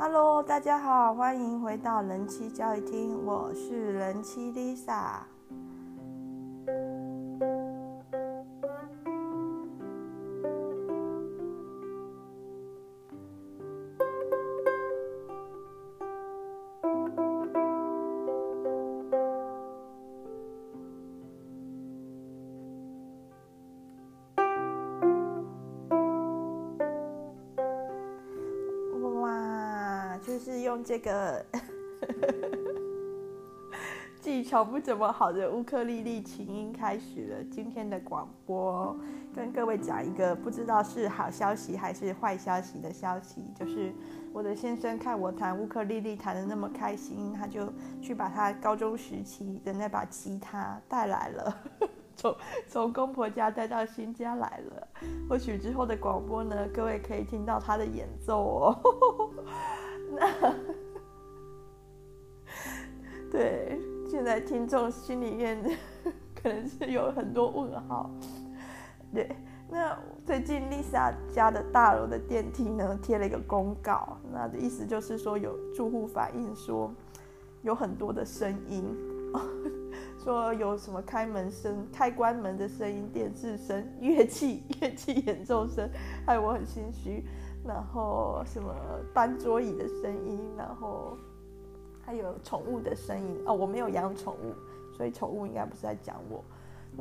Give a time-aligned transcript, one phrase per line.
[0.00, 5.22] Hello，大家好，欢迎回到人妻教育厅，我是人妻 Lisa。
[30.88, 31.44] 这个
[34.22, 38.96] 技巧不怎么好的乌克丽丽琴音开始了今天的广播，
[39.36, 43.92] 跟各位讲一个不知道是好消息还是坏消息的消息，就是
[44.32, 51.54] 我的先生看我弹乌克丽丽弹得那么开心，他就去把他高中时期的那把吉他带来了，
[52.16, 52.34] 从
[52.66, 54.88] 从公婆家带到新家来了。
[55.28, 58.80] 或许之后的广播呢，各位可以听到他的演奏哦。
[60.10, 60.26] 那
[64.40, 65.58] 听众心里面
[66.40, 68.10] 可能是有很多问号。
[69.12, 69.34] 对，
[69.70, 76.92] 那最近 Lisa 家的大楼的电梯呢，贴了一个公告，那的意思就是说有住户反映说
[77.62, 78.84] 有很多的声音，
[80.22, 85.88] 说有什么开门声、开关门的声音、电视声、乐器、 乐器演奏声，
[86.26, 87.24] 害我很心虚。
[87.66, 88.74] 然后什么
[89.12, 91.18] 搬桌椅的声音，然后
[92.08, 94.54] 还有宠物的声音哦，我没有养宠物，
[94.96, 96.42] 所以宠物应该不是在讲我。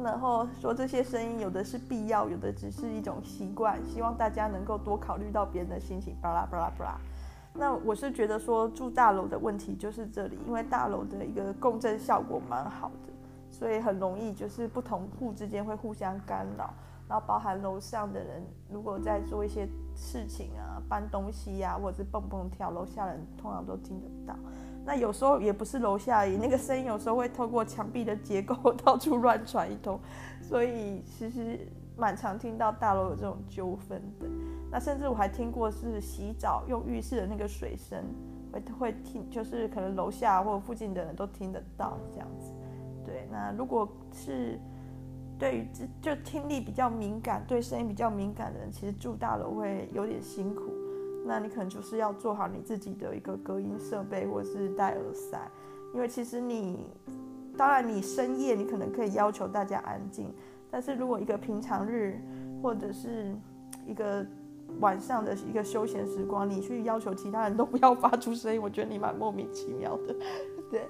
[0.04, 6.14] 然后说这些声音有的是必要，有的只是一种习惯，希望大家能够多考虑到别人的心情。
[6.22, 6.98] 巴拉巴拉巴拉。
[7.54, 13.14] 那我是觉得说住大楼的问题就是这里，因为大楼的一个共振效果蛮好的，
[13.50, 16.74] 所以很容易就是不同户之间会互相干扰。
[17.08, 24.38] 然后包含楼上的人，如果在做一些事情啊，搬东西呀、或者是蹦蹦跳，楼下人通常都听得到。
[24.88, 30.00] 那有时候也不是楼下而已，那个声音有时候会透过墙壁的结构 到处乱传一通，
[30.42, 31.60] 所以其实
[31.98, 34.26] 蛮常听到大楼有这种纠纷的。
[34.72, 38.02] 那甚至我还听过是洗澡用浴室的那个水声，
[38.54, 42.54] 会会听，就是可能楼下或附近的人都听得到这样子。
[43.06, 44.58] 对，那如果是。
[45.40, 45.68] 对于
[46.02, 50.64] 就听力比较敏感，对声音比较敏感的人，其实住大楼会有点辛苦。
[51.28, 55.40] 那你可能就是要做好你自己的一个隔音设备，或者是戴耳塞。
[55.94, 56.88] 因为其实你，
[57.58, 60.34] 当然你深夜你可能可以要求大家安静，
[60.70, 62.20] 但是如果一个平常日
[62.62, 63.36] 或者是
[63.86, 64.26] 一个
[64.80, 70.16] 晚上的一个休闲时光，你去要求其他人都不要发出声音，我觉得你蛮莫名其妙的，
[70.72, 70.88] 对。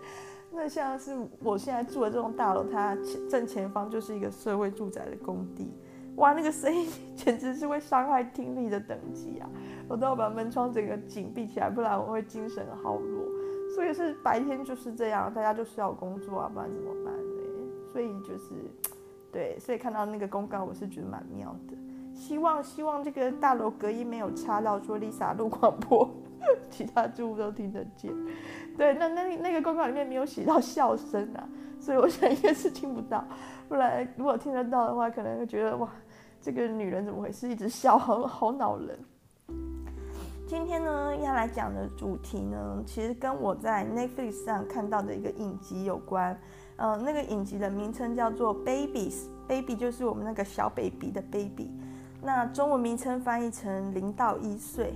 [0.49, 2.97] 那像是我现在住的这栋大楼，它
[3.29, 5.71] 正前方就是一个社会住宅的工地，
[6.15, 9.47] 哇，那个声音 简直是会伤害听力的等级啊！
[9.87, 13.25] 我都要把门窗整个紧闭起来，不然我会精神耗弱。
[13.75, 17.43] 所以是白天就是这样，大家就是要工作啊，不然怎么办呢？
[17.91, 18.53] 所以就是，
[19.31, 21.75] 对，所以看到那个公告，我是觉得蛮妙的。
[22.13, 26.09] 希望希望这个大楼隔音没有差到说 Lisa 录广播，
[26.71, 28.11] 其他住户都听得见。
[28.75, 31.47] 对，那那那个公告里面没有写到笑声啊，
[31.79, 33.23] 所以我想应该是听不到。
[33.69, 35.89] 不然如果听得到的话，可能会觉得哇，
[36.41, 38.97] 这个女人怎么回事，一直笑，好好恼人。
[40.47, 46.39] 今天呢要来讲的主题呢，其实跟我在 Netflix 上看到的一个影集有关。
[46.77, 51.69] 呃，那个影集的名称叫做 Babies，Baby 就是我们那个小 baby 的 baby，
[52.21, 54.93] 那中文名称翻译成零到一岁。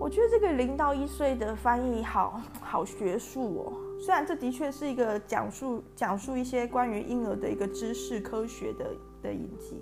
[0.00, 3.72] 我觉得这个零到一岁的翻译好好学术哦。
[4.00, 8.86] 虽然这的确是一个讲述讲述一些关于婴儿的一个知识科学的
[9.22, 9.80] 的影集，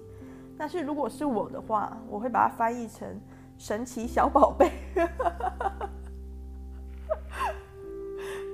[0.59, 3.19] 但是如果是我的话，我会把它翻译成
[3.63, 4.73] 神奇小宝贝。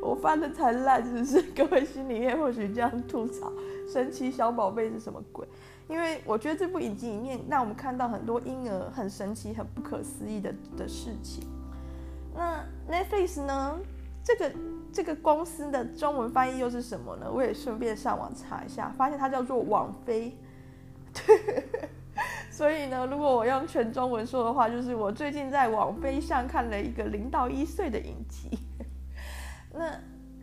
[0.03, 1.41] 我翻的才烂，是不是？
[1.57, 3.51] 各位心里面或许这样吐槽：
[3.91, 5.49] 神奇小宝贝是什么鬼？
[5.89, 11.43] 因为我觉得这部影集里面让我们看到很多婴儿很神奇、很不可思议的的事情。
[12.35, 13.79] 那 Netflix 呢？
[14.23, 14.53] 这个
[14.93, 17.33] 这个公司的中文翻译又是什么呢？
[17.33, 20.37] 我也顺便上网查一下，发现它叫做网飞。
[22.59, 28.59] 所以呢，如果我用全中文说的话，就是我最近在网飞上看了一个零到一岁的影集。
[29.73, 29.85] 那。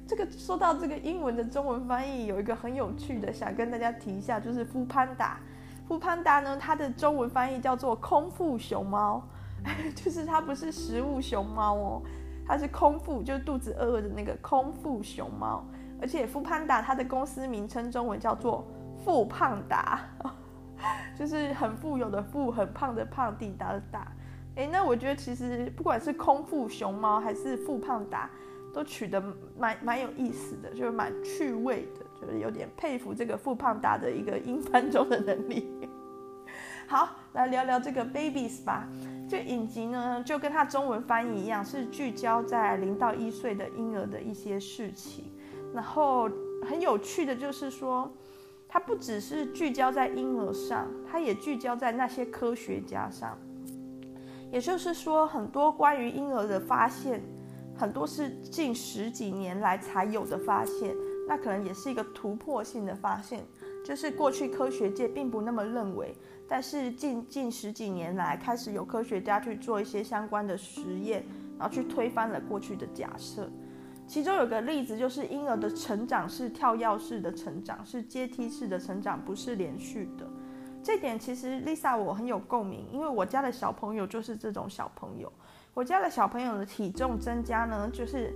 [0.07, 5.39] 这个说到这个英文的中文翻译，有一个很有趣的，想跟大家提一下，就是富潘达。
[5.87, 9.23] 富潘达呢，它的中文翻译叫做空腹熊猫，
[9.95, 12.01] 就是它不是食物熊猫哦，
[12.47, 15.65] 它是空腹，就是肚子饿饿的那个空腹熊猫。
[15.99, 18.63] 而且富潘达它的公司名称中文叫做
[19.03, 20.01] 富胖达，
[21.17, 24.11] 就是很富有的富，很胖的胖，地达的达。
[24.55, 28.29] 诶，那我觉得其实不管是空腹熊猫还是富胖达，
[28.73, 29.21] 都取得
[29.57, 35.67] 蛮蛮有意思的，就是蛮趣味的，就是有点佩服这个富胖达的一个英翻中的能力。
[36.87, 38.87] 好，来聊聊这个 Babies 吧。
[39.27, 45.25] 这影集呢，就跟它中文翻译一样，是聚焦在零到一岁的婴儿的一些事情。
[45.73, 46.29] 然后
[46.61, 48.09] 很有趣的就是说，
[48.75, 53.37] 它不只是聚焦在婴儿上，它也聚焦在那些科学家上。
[54.51, 57.23] 也就是说，很多关于婴儿的发现，
[57.73, 60.93] 很多是近十几年来才有的发现，
[61.25, 63.45] 那可能也是一个突破性的发现，
[63.85, 66.13] 就是过去科学界并不那么认为。
[66.45, 71.25] 但是近近十几年来，开始有科学家去做一些相关的实验，
[71.57, 73.49] 然后去推翻了过去的假设。
[74.07, 80.25] 其中有个例子，就是婴儿的成长是跳跃式的成长，是阶梯式的成长，不是连续的。
[80.83, 85.31] 这点其实 Lisa 我很有共鸣，因为我家的小朋友就是这种小朋友。
[85.73, 88.31] 我家的小朋友的体重增加呢，就是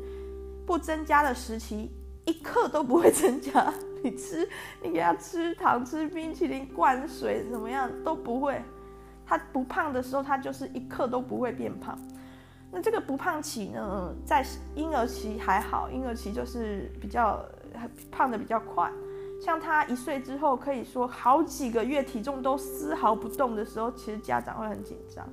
[0.65, 1.91] 不增加的时期，
[2.25, 3.71] 一刻都不会增加。
[4.03, 4.49] 你吃，
[4.81, 8.61] 你给他吃糖、吃冰淇淋、灌水，怎么样都不会。
[9.25, 11.97] 他不胖的时候，他就是一刻都不会变胖。
[12.71, 14.45] 那这个不胖期呢，在
[14.75, 17.43] 婴儿期还好，婴儿期就是比较
[18.11, 18.91] 胖的比较快。
[19.41, 25.27] 像他一岁之后，可以说好几个月体重都丝毫不动的时候，其实家长会很紧张。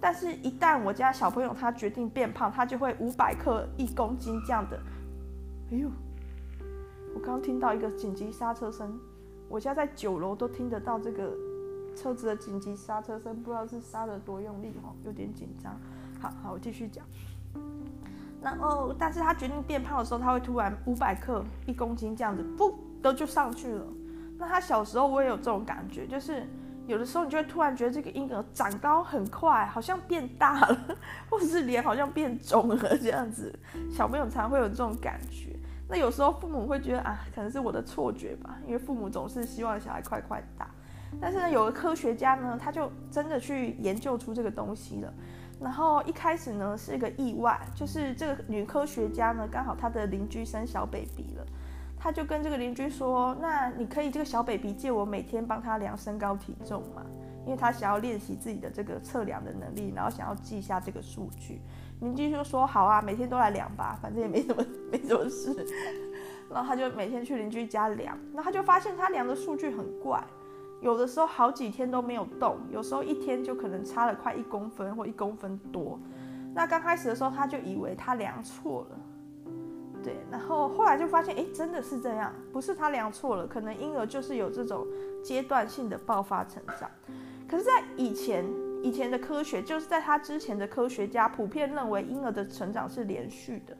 [0.00, 4.78] 但是，一旦我家小朋友他决定变胖，他就会五百克、一公斤这样的。
[5.72, 5.90] 哎呦！
[7.14, 8.96] 我刚听到一个紧急刹车声，
[9.48, 11.32] 我家在九楼都听得到这个
[11.96, 15.74] 车子的紧急刹车声，不知道是刹得多用力哦，有点紧张。
[16.20, 17.04] 好好，我继续讲。
[18.40, 23.84] 然后，但是他决定变胖的时候，他会突然五百克、一公斤这样子，不都就上去了。
[24.38, 26.46] 那他小时候我也有这种感觉，就是
[26.86, 30.96] 有的时候你就会突然觉得这个婴儿长高很快，好像变大了，
[31.28, 33.52] 或者是脸好像变肿了这样子。
[33.90, 35.56] 小朋友常会有这种感觉。
[35.88, 40.68] 那有时候父母会觉得啊，可能是我的错觉吧，因为父母总是希望小孩快快大。
[41.20, 45.12] 但是呢，有个科学家呢，他就真的去研究出这个东西了。
[45.60, 51.46] 然后一开始呢是一个意外，就是这个女科学家呢刚好她的邻居生小 baby 了，
[51.98, 57.04] 她就跟这个邻居说：“那你可以这个小 baby 借我每天帮他量身高体重吗？
[57.44, 61.60] 因为他想要练习自己的这个测量的能力，然后想要记一下这个数据。”
[62.00, 65.66] 邻居就说：“好啊，每天都来量吧，反正也没什么 没什么事。”
[66.48, 70.22] 然后他就每天去邻居家量，那他就发现他量的数据很怪，
[70.80, 75.98] 有的时候好几天都没有动，有时候一天就可能差了快一公分或一公分多。
[76.54, 78.98] 那刚开始的时候他就以为他量错了，
[80.02, 84.86] 对，然后后来就发现，哎，真的是这样，不是他量错了，可能婴儿就是有这种
[85.22, 86.90] 阶段性的爆发成长。
[87.48, 88.44] 可是，在以前。
[88.80, 93.76] 以前的科学就是在他之前的科学家普遍认为婴儿的成长是连续的，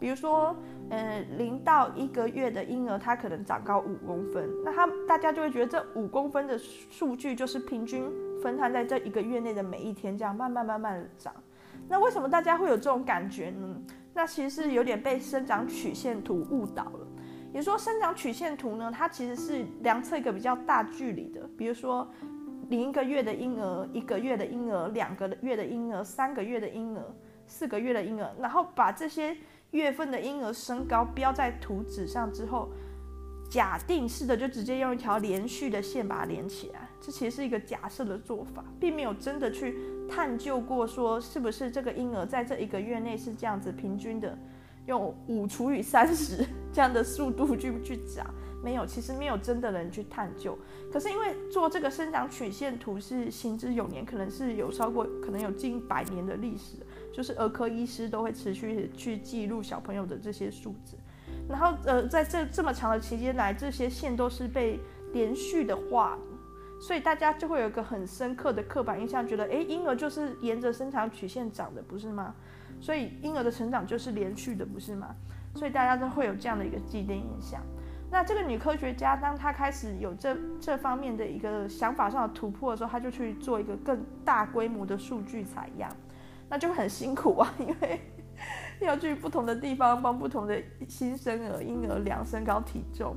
[0.00, 0.56] 比如说，
[0.88, 8.10] 呃，零到一个月的婴儿他可能长高五公分，那他大家就会觉得这五公分的数据就是平均
[8.42, 11.32] 分摊在这一个月内的每一天，这样慢慢慢慢的长。
[11.86, 13.76] 那为什么大家会有这种感觉呢？
[14.14, 17.06] 那其实是有点被生长曲线图误导了。
[17.52, 22.08] 也说生长曲线图呢，它其实是量测一个比较大距离的，比如说。
[22.68, 27.02] 零一个月的婴儿，一个月的婴儿，两个月的婴儿，三个月的婴儿，
[27.44, 29.36] 四个月的婴儿，然后把这些
[29.72, 32.68] 月份的婴儿身高标在图纸上之后，
[33.48, 36.88] 假定式的就直接用一条连续的线把它连起来。
[37.00, 44.36] 这其实是一个假设的做法，并没有真的去探究过说是不是这个婴儿在这一个月内是这样子平均的，
[44.86, 48.26] 用五除以三十这样的速度去去长。
[48.62, 50.58] 没有，其实没有真的人去探究。
[50.92, 56.76] 可是因为做这个生长曲线图是行之有年，可能是有超过，可能有近百年的历史，
[57.12, 60.96] 就是儿科医师都会持续去记录小朋友的这些数字。
[61.48, 64.78] 然后呃，在这这么长的期间来，这些线都是被
[65.12, 66.16] 连续的画，
[66.80, 72.34] 所以大家就会有一个很深刻的刻板印象，觉得诶，婴儿就是沿着生长曲线长的，不是吗？
[72.80, 75.14] 所以婴儿的成长就是连续的，不是吗？
[75.54, 77.60] 所以大家都会有这样的一个既定印象。
[78.12, 85.90] 那这个女科学家，当她开始有这这方面的一个想法上的突破的时候，她就去做一个更大规模的数据采样，
[86.50, 88.00] 那就很辛苦啊，因为
[88.82, 93.14] 要去不同的地方帮不同的新生儿婴儿量身高体重，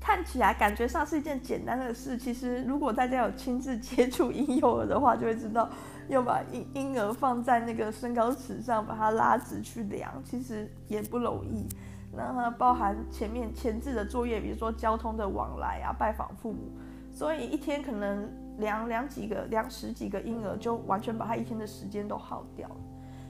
[0.00, 2.18] 看起来感觉上是一件简单的事。
[2.18, 5.68] 其实如果大家有亲自接触婴幼儿的话，就会知道
[6.08, 11.66] 要把婴婴儿放在那个身高尺上，把它拉直去量，其实也不容易。
[12.12, 16.72] 那它包含前面前置的作业，比如说交通的往来啊、拜访父母，
[17.12, 18.28] 所以一天可能
[18.60, 22.76] 量量几个，量十几个婴儿，就完全把他一天的时间都耗掉了。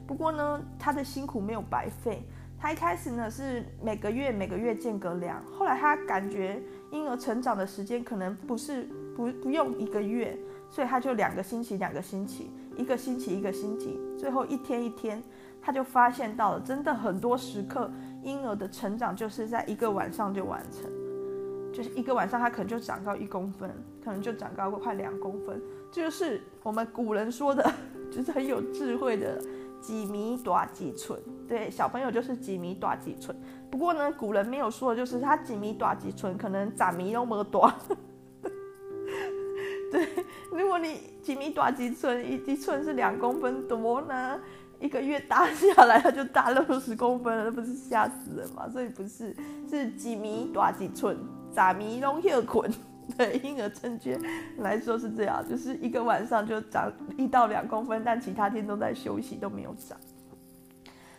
[0.07, 2.23] 不过呢，他的辛苦没有白费。
[2.63, 6.61] 他一开始呢是每个月每个月间隔量，后来他感觉
[6.93, 15.23] 婴儿成长的时间可能不是不不用一个月，所以他就两个星期两个星期，一个星期一个星期，最后一天一天，
[15.63, 17.91] 他就发现到了，真的很多时刻
[18.23, 20.91] 婴儿的成长就是在一个晚上就完成，
[21.83, 23.71] 就是一个晚上他可能就长高一公分，
[24.05, 25.61] 可能就长高快两公分，
[25.91, 27.73] 这就是我们古人说的，
[28.11, 29.43] 就是很有智慧的。
[29.81, 31.19] 几米短几寸，
[31.49, 33.35] 对，小朋友就是几米短几寸。
[33.71, 37.73] 不过呢，古人没有说的，就是他几米短几寸，可能长米那么多。
[39.91, 40.07] 对，
[40.53, 44.39] 如果你几米短几寸，一一寸是两公分多呢，
[44.79, 48.69] 一个月大下来，他就大六十公分了，那不是吓死人吗？
[48.69, 49.35] 所以不是，
[49.67, 51.17] 是几米短几寸，
[51.53, 52.71] 咋迷拢休困。
[53.19, 54.17] 对婴儿成觉
[54.59, 59.99] 来说是这样，就是一个晚上就长一到两公分，但其他天都在休息，都没有长。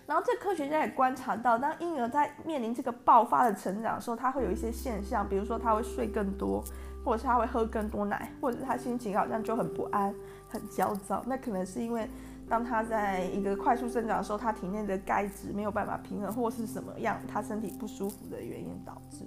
[0.08, 6.64] 然后这科学家也观察到，当婴儿在面临这个爆发的成长的时候，他会有一些现象，比如说他会睡更多，
[7.04, 10.16] 或者是他会喝更多奶，或者是他心情好像就很不安、
[10.48, 11.22] 很焦躁。
[11.28, 12.10] 那可能是因为
[12.48, 19.26] 当他在一个快速生长的时候，他体内的钙质没有办法平衡，或是什么样他身体不舒服的原因导致。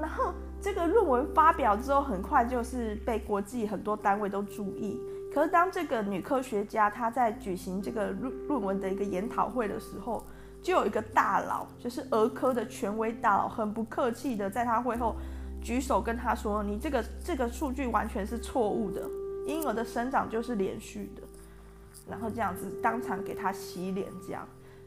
[0.00, 5.00] 然后这个论文发表之后，很快就是被国际很多单位都注意。
[5.32, 10.24] 可是当这个女科学家她在举行这个论论文的一个研讨会的时候，
[10.60, 15.14] 就有一个大佬，就是儿科的权威大佬，很不客气的在她会后
[15.62, 19.08] 举手跟她说：“你这个这个数据完全是错误的，
[19.46, 21.22] 婴儿的生长就是连续的。”
[22.10, 24.44] 然后这样子当场给她洗脸，这样，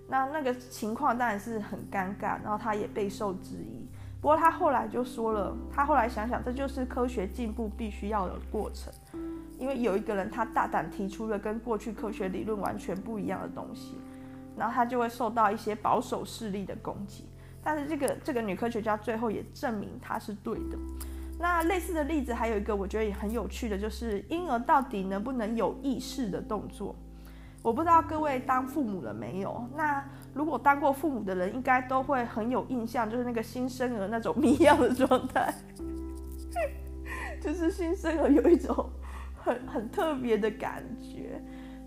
[0.09, 3.87] 那那个情况当然是很尴尬，然后她也备受质疑。
[4.23, 8.93] 不过他后来就说了，他后来想想，这就是科学进步必须要的过程，
[9.59, 13.97] 因为有一个人他大胆提出了跟过去科学理论完全不一样的东西，
[14.55, 17.25] 然后他就会受到一些保守势力的攻击。
[17.61, 20.77] 但是这个这个女科学家最后也证明他是对的。
[21.37, 26.95] 那类似的例子还有一个，我觉得也很有趣的，就是婴儿到底能不能有意识的动作？
[27.61, 29.67] 我不知道各位当父母了没有？
[29.75, 30.01] 那
[30.33, 35.53] 如果当过父母的人，应该都会很有印象，就是那个新生儿那种迷样的状态，
[37.39, 38.89] 就是新生儿有一种
[39.35, 41.41] 很很特别的感觉，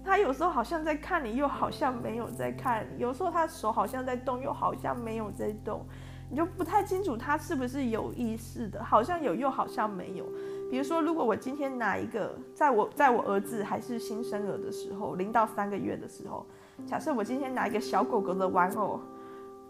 [0.04, 5.84] 他有时候好像在看你，又好像没有在看；有时候他手好像在动，又好像没有在动，
[6.30, 10.24] 你就不太清楚他是不是有意识的，好像有又好像没有。
[10.70, 16.46] 比如说，如果我今天拿一个，在我在我儿子还是新生儿的时候，零到三个月的时候，
[16.84, 19.00] 假设我今天拿一个小狗狗的玩偶，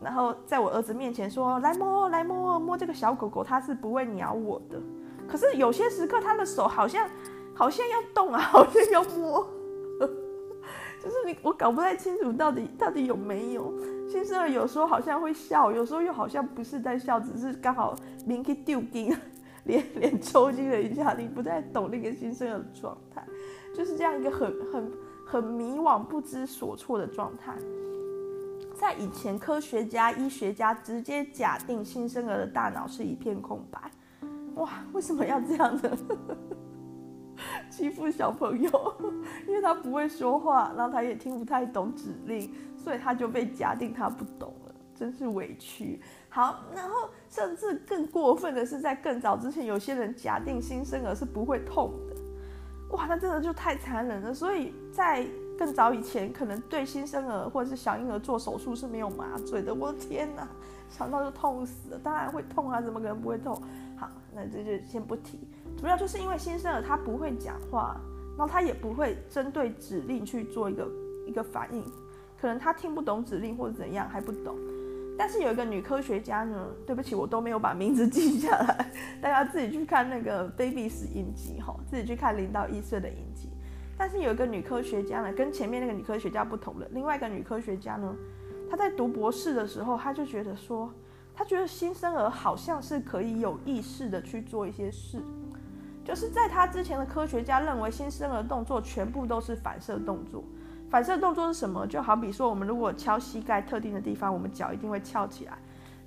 [0.03, 4.81] 然后在我儿子面前说：“来摸，来摸，摸这个小狗狗。”它是不会鸟我的。
[5.29, 7.09] 可是有些时刻，他的手好像
[7.55, 9.47] 好像要动啊，好像要摸，
[11.01, 13.73] 就是你我搞不太清楚到底到底有没有。
[14.09, 17.95] 新生儿有时候好像会笑，有时候又好像不是在笑，只是刚好
[18.27, 19.17] 灵机丢筋。
[19.65, 23.21] 连连抽筋了一下，你不太懂那个新生儿的状态，
[23.75, 24.93] 就是这样一个很很
[25.27, 27.53] 很迷惘、不知所措的状态。
[28.75, 33.91] 在以前，科学家、医学家直接假定新生儿的大脑是一片空白。
[34.55, 35.99] 哇，为什么要这样呢？
[37.71, 38.95] 欺负小朋友，
[39.47, 46.01] 因为他不会说话，然后他也听不太懂指令，所以他就被假定他不懂了，真是委屈。
[46.31, 46.95] 好，然后
[47.29, 52.16] 甚至更过分的是，在更早之前，有些人假定新生儿是不会痛的，
[52.91, 54.33] 哇，那真的就太残忍了。
[54.33, 55.27] 所以在
[55.59, 59.75] 更早以前，可能对新生儿或者是小婴儿做手术是没有麻醉的。
[59.75, 60.47] 我的天哪，
[60.89, 61.99] 想到就痛死了。
[62.03, 63.61] 当然会痛啊，怎么可能不会痛？
[63.97, 65.39] 好，那这就先不提。
[65.77, 68.01] 主要就是因为新生儿他不会讲话，
[68.37, 70.89] 然后他也不会针对指令去做一个
[71.27, 71.83] 一个反应，
[72.41, 74.57] 可能他听不懂指令或者怎样还不懂。
[75.19, 83.49] 但是有一个女科学家呢，对不起，我都没有把名字记下来， 大家自己去看那个 Babies 影集哈，自己去看零到一岁的影集。
[83.97, 86.87] 但是有一个女科学家呢，跟前面那个女科学家不同了。
[86.91, 88.15] 另外一个女科学家呢，
[88.71, 90.93] 她在读博士的时候，她就觉得说，
[91.35, 95.19] 她觉得新生儿好像是可以有意识的去做一些事，
[96.05, 100.45] 就是在她之前的科学家认为新生儿动作全部都是反射动作。
[100.89, 101.87] 反射动作是什么？
[101.87, 105.59] 就好比说，我们如果敲膝盖特定的地方，我们脚一定会翘起来。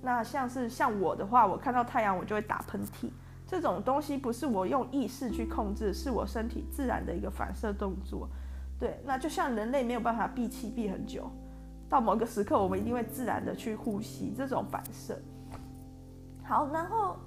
[0.01, 3.09] 那像是像我的话，我看到太阳我就会打喷嚏。
[3.45, 8.29] 这种东西不是我用意识去控制，是我身体自然的一个反射动作。
[8.79, 11.29] 对，那就像人类没有办法闭气闭很久，
[11.89, 14.33] 到某个时刻我们一定会自然的去呼吸。
[14.37, 15.19] 这种反射。
[16.43, 17.17] 好，然后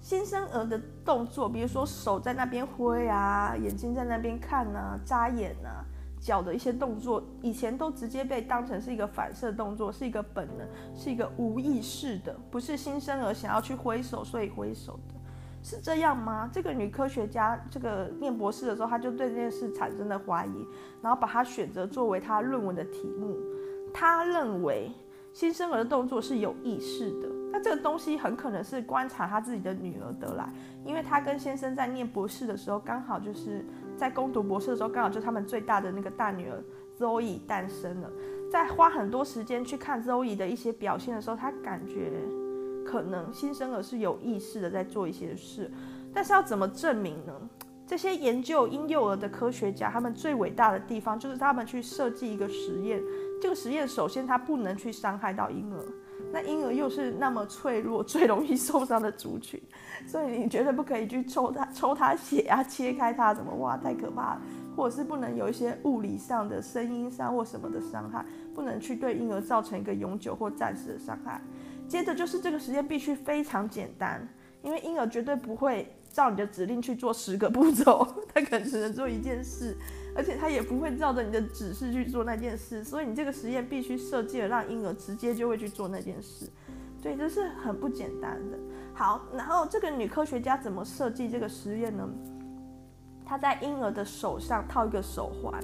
[0.00, 5.84] 新生儿的动作，比如说手在那边挥啊，眼睛在那边看啊，眨眼啊，
[6.22, 15.14] 脚的一些动作，以前都直接被当成是一个反射动作，是一个本能，是一个无意识的，不是新生儿想要去挥手所以挥手的，
[15.64, 16.48] 是这样吗？
[16.52, 20.66] 这个女科学家这个念博士的时候，她就对这件事产生了怀疑，
[21.02, 23.36] 然后把它选择作为她论文的题目。
[23.92, 24.92] 她认为
[25.32, 27.28] 新生儿的动作是有意识的。
[27.50, 30.50] 那这个东西很可能是观察他自己的女儿得来，
[30.86, 33.62] 因为他跟先生在念博士的时候，刚好就是
[33.96, 36.62] 在攻读博士的时候，刚好就他们最大的那个大女儿
[36.98, 38.10] Zoe 诞生了。
[38.50, 42.10] 在花很多时间去看 Zoe 的一些表现的时候，他感觉
[42.84, 45.70] 可能新生儿是有意识的在做一些事，
[46.12, 47.32] 但是要怎么证明呢？
[47.86, 53.02] 这些研究婴幼儿的科学家，他们最伟大的地方就是他们去设计一个实验，
[53.40, 55.78] 这个实验首先他不能去伤害到婴儿。
[56.32, 59.62] 那婴儿又是那么脆弱、 最容易受伤的族群，
[60.06, 64.42] 所以你绝对不可以去抽他、抽他血啊，切开他，怎么哇，太可怕了！
[64.74, 68.24] 或者是不能有一些物理上的、声音上或什么的伤害，
[68.54, 71.40] 不能去对婴儿造成一个永久或暂时的伤害。
[71.86, 74.26] 接着就是这个实验必须非常简单，
[74.62, 79.76] 因为婴儿绝对不会照你的指令去做十个步骤， 他可能只能做一件事。
[80.14, 86.46] 而且他也不会照着你的指示去做那件事，所以你这个实验必须设计了让婴儿直接就会去做那件事，
[87.02, 88.58] 对，这是很不简单的。
[88.94, 92.08] 好，然后这个女科学家怎么设计这个实验呢？
[93.24, 95.58] 她在婴儿的手上套一个手环，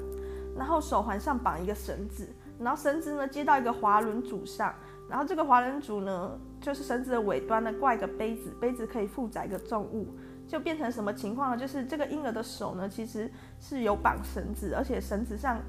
[0.56, 2.26] 然后手环上绑一个绳子，
[2.58, 4.74] 然后绳子呢接到一个滑轮组上，
[5.10, 10.08] 然后这个滑轮组呢就是绳子的尾端呢挂一个杯子，杯子可以负载一个重物。
[10.48, 11.56] 就变成什么情况呢？
[11.56, 15.60] 就是这个婴儿的手呢，其实是有绑绳子，而且绳子上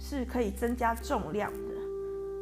[0.00, 1.74] 是可以增加重量的。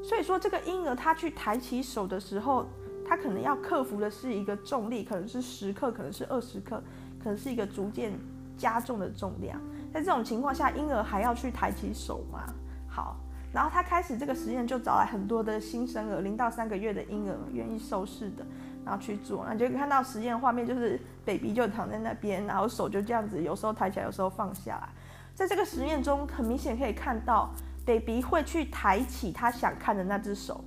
[0.03, 2.67] 所以说，这个婴儿他去抬起手的时候，
[3.07, 6.83] 他可能要克服的是一个重力，可能是十克，可能是二十克，
[7.23, 8.19] 可能是一个逐渐
[8.57, 9.61] 加重的重量。
[9.93, 12.47] 在这种情况下，婴儿还要去抬起手吗？
[12.89, 13.17] 好，
[13.53, 18.45] 然后他开始这个实验，就找来很多的新生儿，零到三个月的婴儿，愿意受试的。
[18.85, 24.89] 然后去做，那就看到实验画面，就是 baby 就躺在那边，然后手就这样子，有时候抬起来，有时候放下来。
[25.35, 27.51] 在这个实验中，很明显可以看到
[27.85, 30.65] baby 会去抬起他想看的那只手。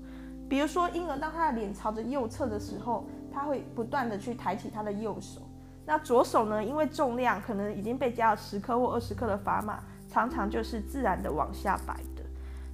[0.50, 5.42] 比如说婴儿当他的脸朝着右侧的时候，他会不断的去抬起他的右手。
[5.86, 12.24] 那左手呢，因为重量可能已经被加了十克或二十克的砝码，常常就是自然的往下摆的。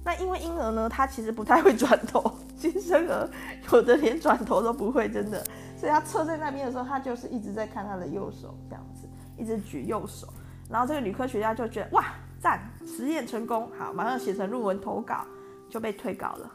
[0.04, 2.22] 那因为婴儿呢，他其实不太会转头，
[2.58, 3.30] 新生儿
[3.72, 5.44] 有的连转头都不会，真的。
[5.84, 10.26] 所以他侧在那边的时候，他就是一直在看他的右手，这样子一直举右手。
[10.70, 12.06] 然后这个女科学家就觉得哇，
[12.40, 15.26] 赞，实验成功，好，马上写成论文投稿，
[15.68, 16.50] 就被退稿了。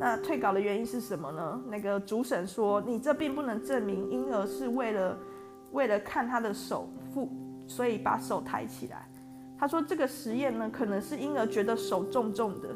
[0.00, 1.62] 那退稿的原因是什么呢？
[1.68, 5.16] 那个主审说，你这并不能证明婴儿是为了
[5.70, 7.30] 为了看他的手腹，
[7.68, 9.08] 所以把手抬起来。
[9.56, 12.70] 他说：“这个实验呢，可能是婴儿觉得手重重的，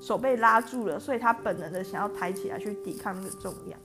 [0.00, 3.78] 手被拉住了，所以他本能的想要抬起来去抵抗那个重量，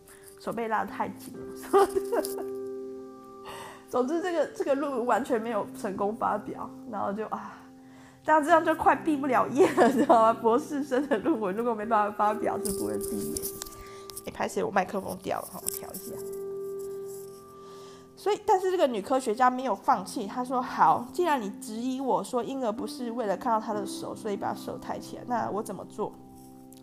[0.46, 1.42] 手被拉得太紧了。
[3.90, 7.58] 总之，这个这个论文完全没有成功发表，然后就啊，
[8.24, 10.34] 这样这样就快毕不了业了， 知道吗？
[10.34, 13.42] 博士生的论文如果没办法发表，是不会毕业。
[14.28, 16.14] 哎，拍谢，我麦克风掉了，好，我调一下。”
[18.16, 20.28] 所以，但是这个女科学家没有放弃。
[20.28, 26.14] 她说：“好，既然你质疑我说婴儿不是为了看到他的手，所以把手抬起来，那我怎么做？”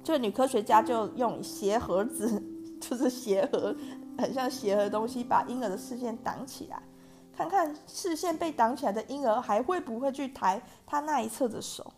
[0.03, 2.43] 这个女科学家就用鞋盒子，
[2.83, 3.75] 就是鞋盒，
[4.19, 6.83] 很像鞋盒的东西，把婴儿的视线挡起来，
[7.35, 11.93] 看看视线被挡起来的婴儿还会不会去抬他那一侧的手。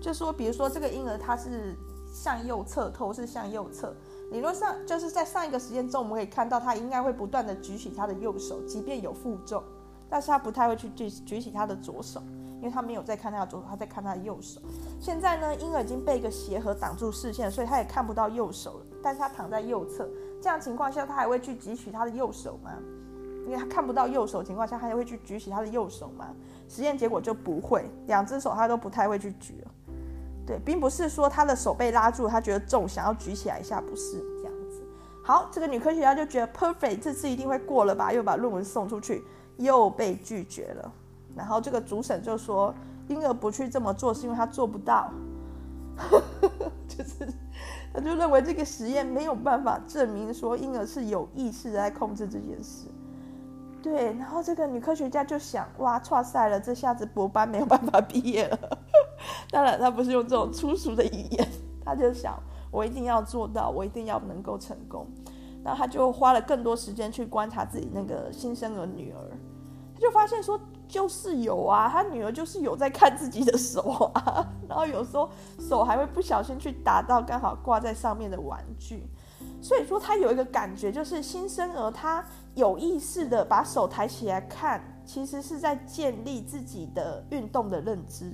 [0.00, 1.76] 就说，比如说这个婴儿他是
[2.10, 3.94] 向右侧，头是向右侧。
[4.32, 9.62] 理论上就是在上一个实验中，我们可以看到他应该会不断的举起他的右手，即便有负重，
[10.08, 12.22] 但是他不太会去举举起他的左手，
[12.58, 14.60] 因为他没有在看他的左手，他在看他的右手。
[15.00, 18.86] 现在呢，婴儿已经被一个鞋盒挡住视线，所以他也看不到右手了。
[19.02, 20.08] 但是他躺在右侧，
[20.40, 22.70] 这样情况下，他还会去举起他的右手吗？
[23.44, 26.26] 因为他看不到右手情况下，他还会去举起他的右手吗？
[26.68, 29.70] 实验结果就不会，两只手他都不太会去举了。
[30.46, 34.82] 对，并不是说他的手被拉住，他觉得重，想要举起来一下，不是这样子。
[35.22, 38.12] 好，这个女科学家就觉得 perfect，这次一定会过了吧？
[38.12, 39.22] 又把论文送出去，
[39.56, 40.92] 又被拒绝了。
[41.36, 42.74] 然后这个主审就说，
[43.08, 45.10] 婴儿不去这么做是因为他做不到，
[46.96, 47.32] 就是
[47.92, 52.88] 他就认为这个实验没有办法证明说婴儿是有意识在控制这件事。
[53.80, 58.58] 对，然后这个女科学家就想，哇，挫赛了，这下子博班没有办法毕业了。
[59.52, 61.48] 当然，他不是用这种粗俗的语言，
[61.84, 62.36] 他就想，
[62.72, 65.06] 我一定要做到，我一定要能够成功。
[65.62, 69.30] 然后他就花了更多时间去观察自己那个新生儿女儿，
[69.94, 75.28] 他就发现说，就是有啊，他女儿就是有在看自己的手啊， 然后有时候
[75.60, 79.06] 手还会不小心去打到刚好挂在上面的玩具，
[79.60, 82.24] 所以说他有一个感觉，就是新生儿他
[82.54, 88.32] 有意识的把手抬起来看，其实是在建立自己的运动的认知。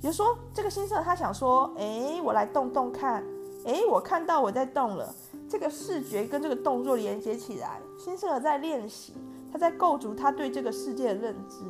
[0.00, 3.24] 比如说这个新生儿他想说，哎，我来动动看，
[3.66, 5.12] 哎，我看到我在动了。
[5.50, 9.14] 这个视觉跟这个动作连接起来，新生儿在练习，
[9.52, 11.64] 他在构筑他对这个世界的认知，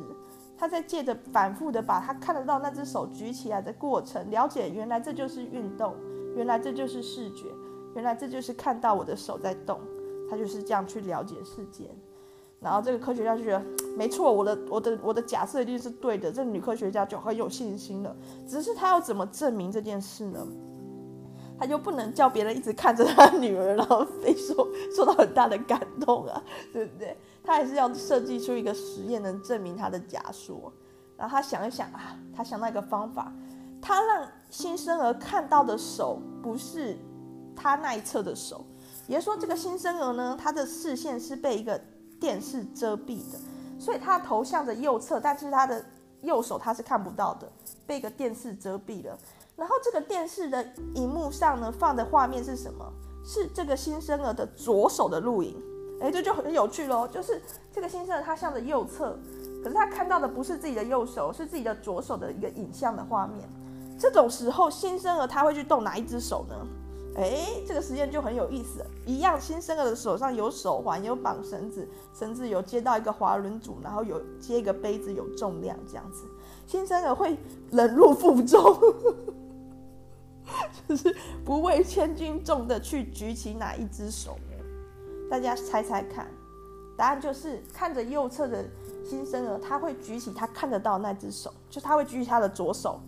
[0.57, 5.95] 他在借着反复的把他看得到那只手举起来的过程，了解原来这就是运动，
[6.35, 7.45] 原来这就是视觉，
[7.95, 9.79] 原来这就是看到我的手在动，
[10.29, 11.89] 他就是这样去了解世界。
[12.61, 13.63] 然后这个科学家就觉得
[13.95, 18.13] 没错，我的我的我的假设一定是对的，这女科学家就很有信心了。
[18.45, 20.45] 只是他要怎么证明这件事呢？
[21.57, 27.17] 他就不能叫别人一直看着他女儿，然后非说受到很大的感动啊，对不对？
[27.43, 30.71] 他还是要设计出一个实验，能证明他的假说。
[31.17, 33.31] 然后他想一想啊，他想到一个方法，
[33.81, 36.97] 他让新生儿看到的手不是
[37.55, 38.65] 他那一侧的手，
[39.07, 41.79] 也就是说，这个新生儿呢，他的视线是被一个
[42.19, 43.37] 电视遮蔽的，
[43.77, 45.83] 所以他头向着右侧，但是他的
[46.21, 47.51] 右手他是看不到的，
[47.85, 49.17] 被一个电视遮蔽了。
[49.57, 52.85] 然后这个电视的荧幕上呢，放的画面是什么？
[53.25, 55.61] 是这个新生儿的左手的录影。
[56.01, 57.07] 哎，这就很有趣喽。
[57.07, 59.17] 就是这个新生儿他向着右侧，
[59.63, 63.47] 可是他看到的不是自己的右手，是自己的左手的一个影像的画面。
[63.99, 66.55] 这种时候，新生儿他会去动哪一只手呢？
[67.17, 68.85] 哎，这个实验就很有意思。
[69.05, 76.23] 一样，新生儿的手上有手环，有绑绳子，绳子有接到一个滑轮组，然后有接一个杯子，有重量这样子。
[76.65, 77.37] 新生儿会
[77.71, 78.73] 忍辱负重。
[80.87, 84.37] 就是不畏千斤重的去举起哪一只手？
[85.29, 86.27] 大家猜猜看，
[86.97, 88.65] 答案就是看着右侧的
[89.05, 92.99] 新生儿，他会举起他看得到那只手，就他会举起他的左手。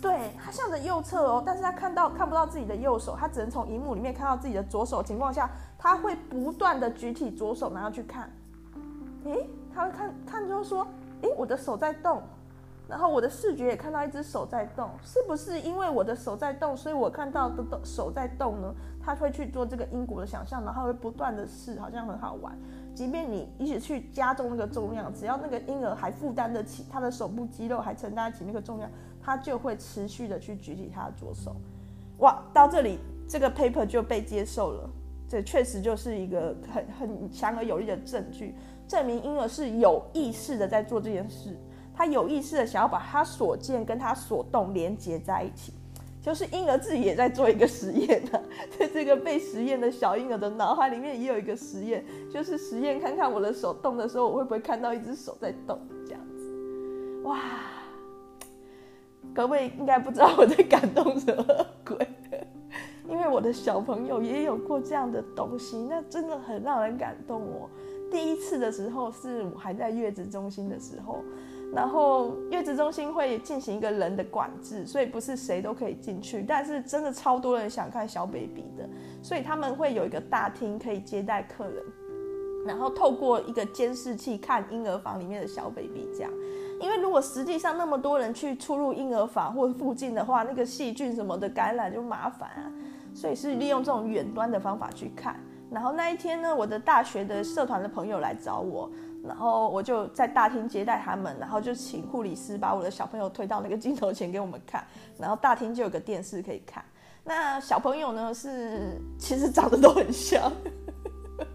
[0.00, 8.30] 对，他向着右侧哦，但是他看到看不到自己的右手，他只能从荧幕里面看到自己的左手的情况下，他会不断的举起左手然后去看。
[9.24, 10.86] 诶，他会看看就是说，
[11.22, 12.22] 诶，我的手在动。
[12.88, 18.74] 然后我的视觉也看到一只手在动，是不是因为我的手在动，所以我看到的手在动呢？
[19.00, 22.58] 他会去做这个因果的想象，然后会不断的试，好像很好玩。
[22.94, 28.90] 即便你一直去加重那个重量，只要那个婴儿还负担得起，他的手部肌肉还承担得起那个重量，
[29.22, 31.56] 他就会持续的去举起他的左手。
[32.18, 32.98] 哇，到这里
[33.28, 34.90] 这个 paper 就被接受了，
[35.28, 38.54] 这确实就是一个很很强而有力的证据，
[38.86, 41.56] 证明婴儿是有意识的在做这件事。
[41.98, 45.72] 他有意识的想要把他所见跟他所动连接在一起，
[46.22, 48.42] 就是婴儿自己也在做一个实验呢、啊。
[48.78, 57.22] 在这个被实验的小婴儿的脑海里面也有一个实验，就是实验看看我的手动的时候，我会不会看到一只手在动这样子。
[57.24, 57.40] 哇，
[59.34, 61.44] 各位应该不知道我在感动什么
[61.84, 62.06] 鬼，
[63.08, 67.68] 因为我的小朋友也有过这样的东西，那真的很让人感动哦。
[68.08, 71.24] 第一次的时候是我还在月子中心的时候。
[71.74, 76.42] 然后月子中心会进行一个人的管制，所以不是谁都可以进去。
[76.42, 78.88] 但是真的超多人想看小 baby 的，
[79.22, 81.84] 所以他们会有一个大厅可以接待客人，
[82.66, 86.32] 然后透过一个监视器看婴儿房里面的小 baby 这样。
[86.80, 92.72] 因为如果实际上那么多人去出入婴儿房或附近的话，那个细菌什么的感染就麻烦啊，
[93.12, 95.38] 所以是利用这种远端的方法去看。
[95.70, 98.90] 然后那一天呢，我的大学的社团的朋友来找我。
[99.24, 104.84] 然后我就在大厅接待他们，然后就请护理师把我的小朋友推到那个镜头前给我们看，
[105.18, 106.84] 然后大厅就有个电视可以看。
[107.24, 110.50] 那小朋友呢是其实长得都很像，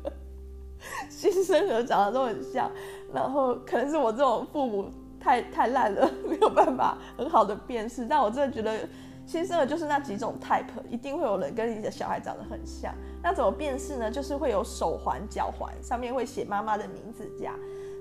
[1.09, 2.69] 新生儿长得都很像，
[3.13, 8.87] 然后可能是我这种父母太太烂了，没有办法很好的辨识，但我真的觉得。
[9.25, 12.93] 新生儿就是那几种 type，一定会有人跟你的小孩长得很像。
[13.23, 14.11] 那怎么辨识呢？
[14.11, 17.55] 就是会有手环、脚环，上面会写妈妈的名字这样。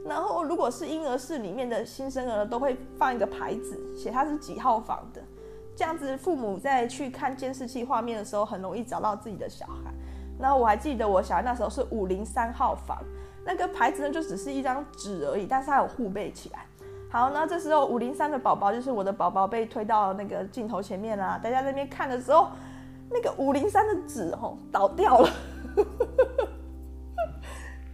[0.04, 5.22] 然后如果是婴儿室里面的新生儿，都会放一个牌子，写他是几号房的。
[5.76, 9.92] 这样子父母在去看监视器画面的时候，很容易找到自己的小孩。
[10.40, 12.98] 然后我还记得我小孩那时候是五零三号房，
[13.44, 16.66] 那个牌子呢就只是一张纸而已，但是它有护背起来。
[17.08, 21.38] 好，那这时候五零三的宝宝就是我的宝宝被推到那个镜头前面啦。
[21.40, 22.48] 大家在那边看的时候，
[23.12, 25.30] 那个五零三的纸哦倒掉了，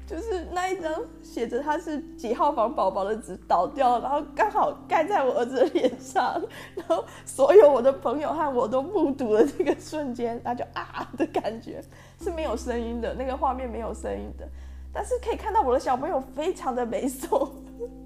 [0.07, 6.41] 就是那一张写着他是几号房宝宝的纸倒掉了，然后刚好盖在我儿子的脸上，
[6.75, 11.83] 然后所有我的朋友和我都目睹了这个瞬间，他就啊的感觉
[12.21, 14.49] 是没有声音的，那个画面没有声音的，
[14.93, 17.53] 但是可以看到我的小朋友非常的美丑，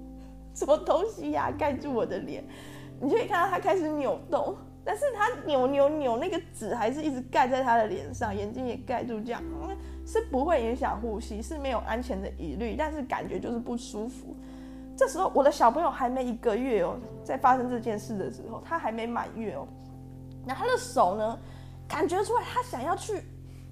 [0.53, 2.43] 什么东西呀、啊、盖住我的脸，
[2.99, 4.57] 你就可以看到他开始扭动。
[4.85, 14.35] 但是他扭扭扭，那个纸还是一直盖在他的脸上，眼睛也盖住，这样，嗯，是不会影响呼吸，是没有安全的疑虑，但是感觉就是不舒服。
[14.95, 19.65] 这时候我的小朋友还没一个月哦，在发生这件事的时候，他还没满月哦，
[20.45, 21.39] 那他的手呢，
[21.87, 23.23] 感觉出来他想要去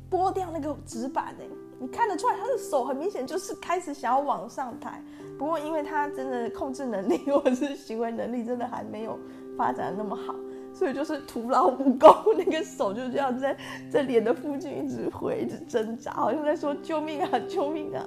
[0.10, 1.44] 剥掉那个纸板呢，
[1.80, 5.00] 你看得出来他的手很明显就是开始想要往上抬，
[5.38, 9.20] 不过因为他真的控制能力或者是行为能力真的还没有
[9.58, 10.34] 发展那么好。
[10.74, 13.56] 所以就是徒劳无功，那个手就这样在
[13.90, 18.04] 在脸的附近一直挥，一直挣扎，好像在说救命啊，救命啊！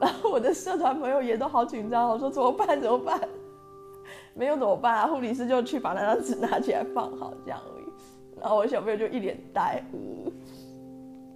[0.00, 2.80] 然后我的社团朋友也都好紧张，我说怎么办？
[2.80, 3.20] 怎么办？
[4.34, 5.06] 没有怎么办啊？
[5.06, 7.84] 护理师就去把那张纸拿起来放好，这样而已。
[8.40, 9.84] 然后我小朋友就一脸呆，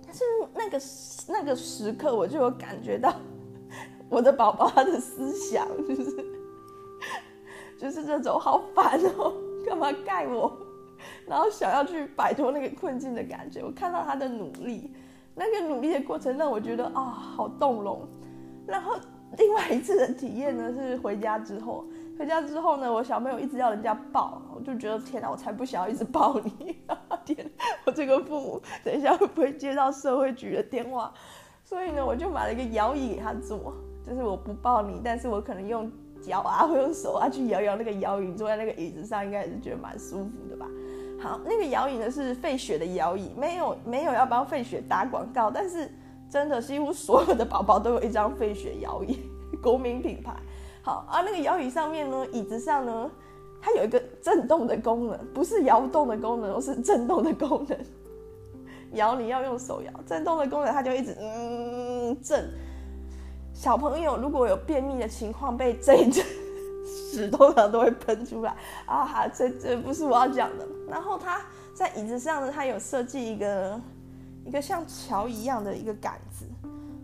[0.04, 0.80] 但是那个
[1.28, 3.14] 那个时刻，我就有感觉到
[4.08, 6.24] 我的宝宝他的思想就是
[7.78, 9.32] 就是这种好烦哦。
[9.64, 10.52] 干嘛盖我？
[11.26, 13.62] 然后想要去摆脱那个困境的感觉。
[13.62, 14.92] 我看到他的努力，
[15.34, 18.06] 那个努力的过程让我觉得啊、好动容。
[18.66, 18.94] 然后
[19.38, 21.84] 另外一次的体验呢，是回家之后。
[22.18, 26.76] 回家之后呢，我小朋友一直要人家抱，我就觉得天哪，我才不想要一直抱你！
[27.24, 27.50] 天，
[27.84, 31.12] 我这个父母等一下会不会接到社会局的电话？
[31.64, 33.74] 所以呢，我就买了一个摇椅给他坐，
[34.06, 35.90] 就是我不抱你，但是我可能用。
[36.22, 40.68] 脚啊，会用手啊去摇摇那个摇椅，坐在那个椅子上，应该也是觉得蛮舒服的吧？
[41.22, 45.88] 好，那个摇椅呢是费雪的摇椅，没有没有要帮费雪打广告，但是
[46.28, 49.20] 真的几乎所有的宝宝都有一张费雪摇椅，
[49.62, 50.34] 国民品牌。
[50.82, 53.08] 好啊，那个摇椅上面呢，椅子上呢，
[53.60, 57.78] 它有一个震动的功能，不是摇动的功能，而是震动的功能。
[58.94, 62.50] 摇你要用手摇，震动的功能它就一直嗯震。
[63.54, 66.24] 小朋友如果有便秘的情况，被这一阵
[67.12, 69.28] 屎 通常都会喷出来啊！
[69.28, 70.66] 这这不是我要讲的。
[70.88, 71.40] 然后他
[71.74, 73.80] 在椅子上呢，他有设计一个
[74.44, 76.46] 一个像桥一样的一个杆子，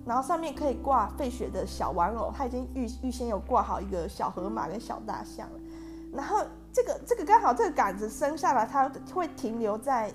[0.07, 5.61] 然后上面可以挂费雪的小玩偶，他已经预预先有挂好一个小河马跟小大象了。
[6.13, 6.39] 然后
[6.73, 10.11] 这个这个刚好这个杆子升下来，它会停留在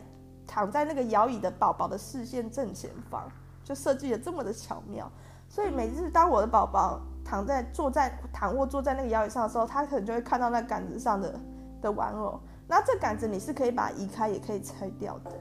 [0.48, 3.24] 躺在那个摇椅的宝宝的视线正前方，
[3.64, 5.10] 就设计的这么的巧妙。
[5.48, 11.40] 所以每次当我的宝宝躺在坐在躺卧坐在那个摇椅上的时候，他可能就会看到那杆子上的
[11.82, 12.40] 的玩偶。
[12.68, 15.32] 那这杆子你是可以把它移开，也可以拆掉的。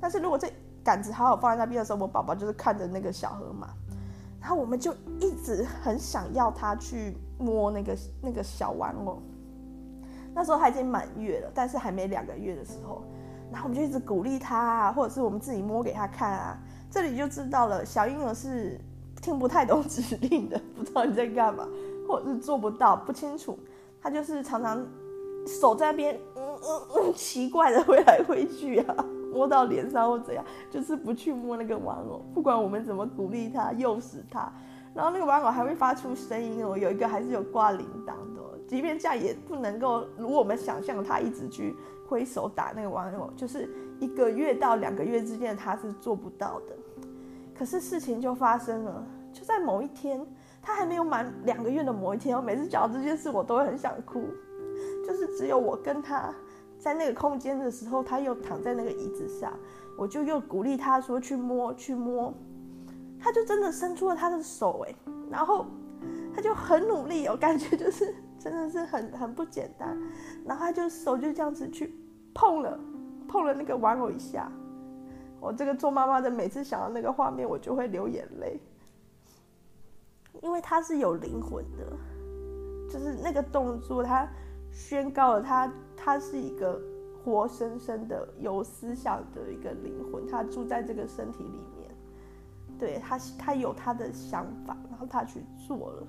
[0.00, 0.52] 但是如果这
[0.84, 3.68] 杆子好好放在那边的时候，我宝宝就是看着那个小河马，
[4.40, 9.22] 然后我们就一直很想要他去摸那个那个小玩偶。
[10.34, 13.04] 那时候他已经满月了，但是还没两个月的时候，
[13.50, 16.58] 然后我们就一直鼓励他啊，或者是我们自己摸给他看啊。
[16.90, 18.80] 这里就知道了，小婴儿是。
[19.22, 21.66] 听不太懂指令的， 不知道你在干嘛，
[22.06, 23.58] 或者是做不到，不清楚。
[24.02, 24.84] 他就是常常
[25.46, 32.20] 手在那边，嗯嗯嗯，奇怪的挥来挥去啊，摸到脸上或怎样，就是不去摸那个玩偶。
[32.34, 34.52] 不管我们怎么鼓励他、诱使他，
[34.92, 36.76] 然后那个玩偶还会发出声音哦。
[36.76, 41.76] 有一个还是有挂铃铛的，即便这样也不能够如我们想象他一直去
[42.08, 46.76] 挥手打那个玩偶，就是一个月到两个月之间他是做不到的。
[47.62, 50.20] 可是事情就发生了，就在某一天，
[50.60, 54.24] 他还没有满两个月的某一天，我每次讲到这件事，我都会很想哭。
[55.06, 56.34] 就是只有我跟他
[56.76, 59.52] 在那个空间的时候，他又躺在那个椅子上，
[59.96, 62.34] 我就又鼓励他说去摸去摸，
[63.20, 64.94] 他就真的伸出了他的手，哎，
[65.30, 65.64] 然后
[66.34, 69.96] 他就很努力，我感觉就是真的是很很不简单，
[70.44, 71.94] 然后他就手就这样子去
[72.34, 72.76] 碰了
[73.28, 74.50] 碰了那个玩偶一下。
[75.42, 78.60] 我这个做妈妈的，每次想到那个画面，我就会流眼泪，
[80.40, 81.84] 因为他是有灵魂的，
[82.88, 84.24] 就是那个动作，他
[84.70, 86.80] 宣告了他他是一个
[87.24, 91.90] 活生生的有思想的一个灵魂，他住在这个身体里面，
[92.78, 96.06] 对，他他有他的想法，然后他去做了，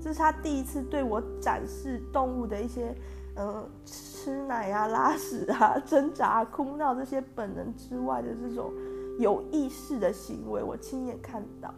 [0.00, 2.94] 这是他第一次对我展示动物的一些。
[3.40, 8.72] 嗯，吃奶啊、拉屎啊、挣扎、哭闹这些本能之外的这种
[9.20, 11.72] 有意识的行为，我亲眼看到。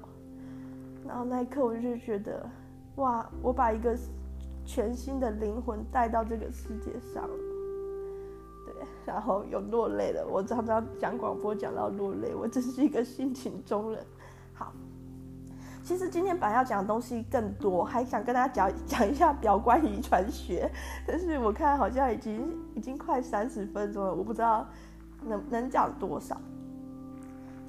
[1.07, 2.49] 然后那一刻，我就觉得，
[2.97, 3.95] 哇，我把一个
[4.65, 7.29] 全新的灵魂带到这个世界上。
[8.65, 10.27] 对，然后有落泪了。
[10.27, 14.03] 我常常讲广播讲到落泪，我真是一个性情中人。
[15.81, 20.71] 好，其实今天本来要讲的东西更多，还想跟大家讲讲一下表观遗传学，
[21.07, 24.67] 但是我看好像已经已经快三十分钟了，我不知道
[25.25, 26.41] 能能讲多少。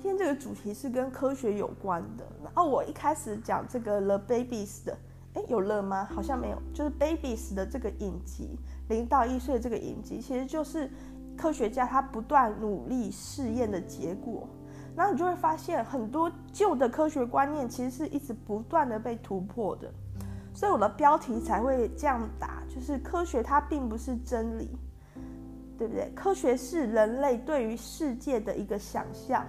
[0.01, 4.97] 今天这个主题是跟科学有关的，然后我一开始讲这个 The Babies 的，
[5.35, 6.07] 哎，有了吗？
[6.11, 8.57] 好像没有，就是 Babies 的这个影集，
[8.89, 10.89] 零到一岁这个影集，其实就是
[11.37, 14.47] 科学家他不断努力试验的结果。
[14.95, 19.91] 然后你就会发现，很多旧的科学观念其实是一直不断的被突破的。
[20.53, 24.69] 所以我的标题才会这样打，就是科学它并不是真理，
[25.77, 26.11] 对不对？
[26.13, 29.45] 科学是人类对于世界的一个想象。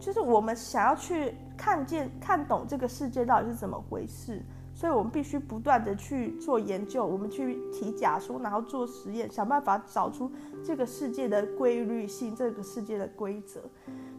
[0.00, 4.40] 就是我们想要去看见、看懂这个世界到底是怎么回事，
[4.72, 10.30] 所以我们必须不断的去做研究，我们去提假说，然后做实验，想办法找出
[10.64, 13.60] 这个世界的规律性、这个世界的规则。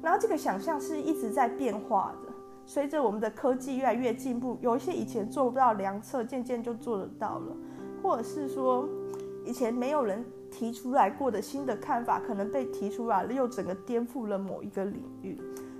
[0.01, 2.33] 然后这个想象是一直在变化的，
[2.65, 7.57] 随着我们的科技越来越进步，有一些以前做不到量测，渐渐就做得到了，
[8.01, 8.87] 或者是说
[9.45, 15.37] 以前没有人提出来过的新的看法，可能被提出来了，又整个颠覆了某一个领域。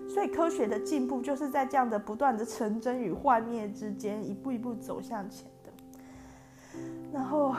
[0.07, 6.79] 所以科学的进步就是在这样的不断的成真与幻灭之间一步一步走向前的。
[7.13, 7.53] 然后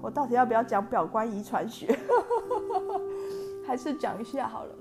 [0.00, 1.94] 我到底要不要讲表观遗传学？
[3.66, 4.74] 还是讲一下好了。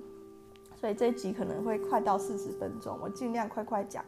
[0.80, 4.06] 所以这一集可能会快到四十分钟，我尽量快快讲。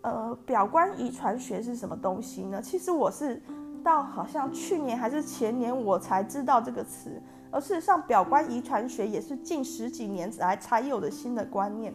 [0.00, 2.62] 呃，表观遗传学是什么东西呢？
[2.62, 3.42] 其实我是
[3.84, 11.92] 到好像去年还是前年我才知道这个词，而事实上表观遗传学也是近十几年来才有的新的观念。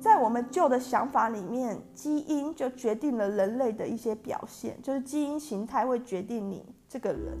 [0.00, 7.38] 在我们旧的想法里面，基因就决定了人类的一些表现，就是基因形态会决定你这个人。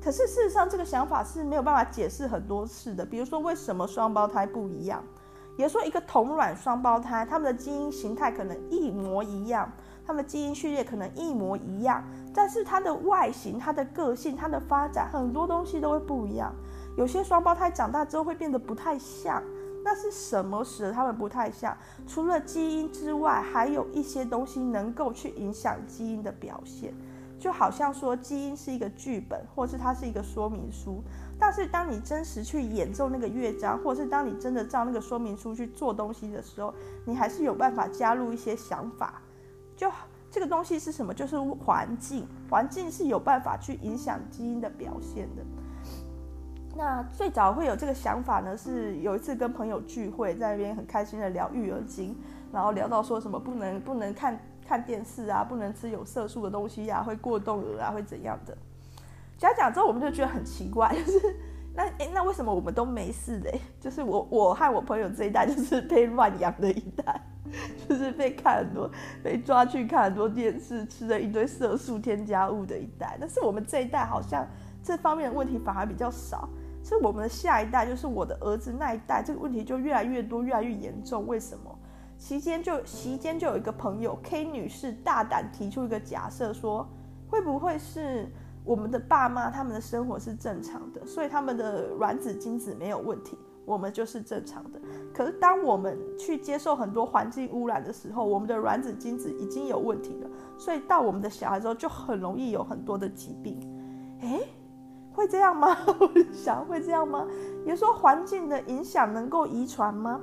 [0.00, 3.04] 可是事实上，这个想法是没有办法解释很多事的。
[3.04, 5.04] 比如说，为什么双胞胎不一样？
[5.60, 9.70] 也说一个同卵双胞胎，他们的基因形态可能一模一样，
[10.06, 12.02] 他们基因序列可能一模一样，
[12.34, 16.50] 但是他的外形、他的个性、他的发展，很多东西都会不一样。
[16.96, 19.42] 有些双胞胎长大之后会变得不太像。
[19.82, 21.76] 那是什么使得他们不太像？
[22.06, 26.94] 除了基因之外，还有一些东西能够去影响基因的表现，
[27.40, 31.02] 就好像说基因是一个剧本，或是它是一个说明书。
[31.38, 36.72] 但是当你真实去演奏那个乐章，或是当你真的照那个说明书去做东西的时候，
[37.06, 39.22] 你还是有办法加入一些想法。
[39.74, 39.90] 就
[40.30, 41.14] 这个东西是什么？
[41.14, 45.42] 就是环境，环境是有办法去影响基因的表现的。
[46.76, 52.14] 那最早会有这个想法呢，是有一次跟朋友聚会，在那边很开心的聊育儿经，
[52.52, 54.38] 然后聊到说什么不能不能看
[54.70, 58.56] 看电视啊，不能吃有色素的东西呀、啊，会过动儿啊，会怎样的？
[59.36, 61.20] 讲讲之后，我们就觉得很奇怪， 就是
[61.74, 63.60] 那诶，那为什么我们都没事嘞？
[63.80, 67.20] 就是我我和我朋友这一代，就是被乱养的一代，
[67.88, 68.88] 就是被看很多，
[69.24, 73.16] 被抓去看很多电视，吃了一堆色素添加物的一代。
[73.18, 74.46] 但是我们这一代好像
[74.84, 76.48] 这方面的问题反而比较少。
[76.84, 81.26] 是我们的下一代，就是我的儿子那一代，这个问题就越来越多，越来越严重。
[81.26, 81.78] 为什么？
[82.20, 86.86] 期间就期间就有一个朋友 K 女士大胆提出一个假设，说
[87.26, 88.30] 会不会是
[88.62, 94.78] 我们的爸妈他们的生活是正常的，所以他们的卵子精子没有问题，我们就是正常的。
[95.14, 103.58] 可是当我们去接受很多环境污染的时候，我们的卵子精子已经有问题了，所以到我们的小孩之后就很容易有很多的疾病。
[104.20, 104.46] 诶。
[105.12, 105.76] 会这样吗？
[105.98, 107.26] 我想会这样吗？
[107.66, 110.20] 也说环境的影响能够遗传吗？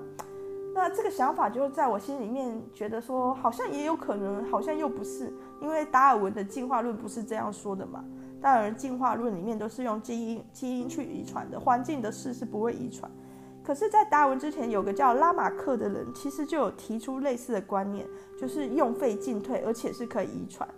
[0.77, 8.05] 那这个想法就在我心里面觉得说，好像也有可能，好像又不是，因为达尔文的进化论不是这样说的嘛。
[8.39, 13.11] 达尔文进化论里面都是用基因基因去遗传的，环境的事是不会遗传。
[13.63, 18.05] 可是，在达尔文之前，有个叫拉马克的人，其实就有提出类似的观念，
[18.39, 20.69] 就是用废进退，而且是可以遗传。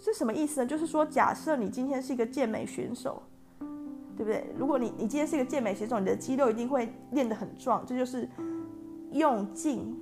[0.00, 0.66] 是什么意思呢？
[0.66, 3.22] 就是说，假设你今天是一个健美选手。
[4.16, 4.54] 对不对？
[4.54, 8.28] 如果你你今天是一个健美选手，你的肌肉一定会练得很壮，这就是
[9.12, 9.96] 用进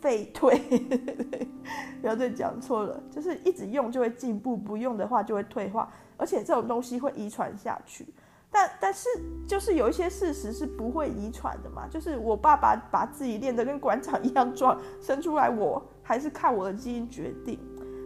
[0.00, 0.58] 废退。
[2.00, 8.06] 不要再讲错了，就是一直用就会进步，不用的话就会退化，而且这种东西会遗传下去。
[8.50, 9.08] 但但是
[9.46, 17.58] 就是有一些事实是不会遗传的嘛，就是我爸爸把自己练得跟馆长一样壮，生出来我还是看我的基因决定。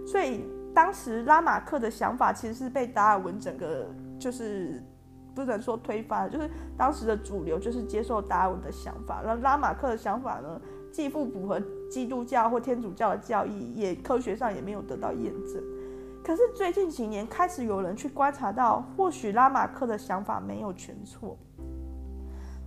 [0.07, 3.87] 所以当时拉马克的想法其实是被达尔文整个
[4.19, 4.83] 就是。
[5.45, 10.61] 不能说推翻，就是当时的主流就是接受达尔文的想法，然后拉马克的想法呢，
[10.93, 11.61] 既不符合
[11.91, 15.63] 基督教或天主教的教义，也科学上也没有得到验证。
[16.23, 21.37] 可是最近几年开始有人去观察到，或许拉马克的想法没有全错，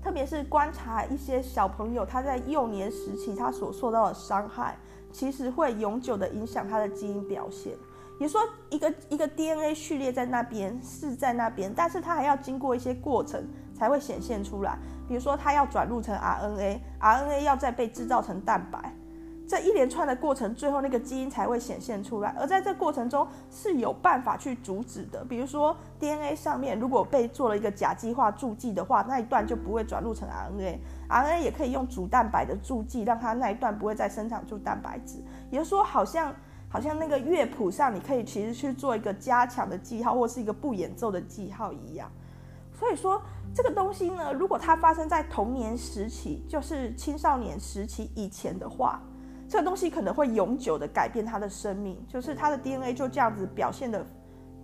[0.01, 4.75] 特别是观察一些小朋友他在幼年时期他所受到的伤害，
[5.11, 7.77] 其实会永久的影响他的基因表现。
[8.19, 13.43] 也说一个一个 DNA 序列在那边是在那边，但是它还要经过一些过程
[13.73, 14.77] 才会显现出来。
[15.07, 18.93] 比如说，它要转录成 RNA，RNA 要再被制造成蛋白。
[19.45, 22.33] 这一连串的过程，最后那个基因才会显现出来。
[22.39, 25.23] 而在这过程中是有办法去阻止的。
[25.25, 30.77] 比如说 DNA 上面如果被做了一个甲基化注记的话，那一段就不会转录成 RNA。
[31.09, 35.21] RNA 也可以用主蛋白的注记，让它那一段不会再生产出蛋白质。
[35.51, 36.33] 也就是说，好像
[36.73, 42.11] 好像那个乐谱上，你可以其实去做一个加强的记号，或是一个不演奏的记号一样。
[42.73, 43.21] 所以说，
[43.53, 48.99] 这个东西呢，如果它发生在童年时期，就是青少年时期以前的话。
[49.47, 54.03] 这个东西可能会永久的改变他的生命，就是他的 DNA 就这样子表现的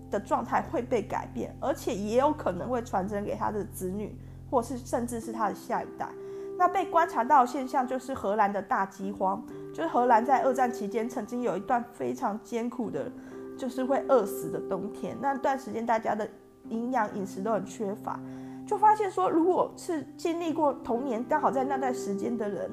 [0.10, 4.18] 的状态会被改变，而且也有可能会传承给他的子女，
[4.49, 6.10] 或是甚至是他的下一代。
[6.57, 13.12] 那被观察到现象就是荷兰的大饥荒，就是荷兰在二战期间曾经有一段非常艰苦的，
[13.58, 15.18] 就是会饿死的冬天。
[15.22, 16.30] 那段时间大家的
[16.70, 18.20] 营养饮食都很缺乏，
[18.68, 22.70] 就发现说，如果是经历过童年刚好在那段时间的人，